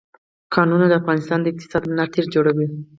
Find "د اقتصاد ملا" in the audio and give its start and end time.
1.41-2.05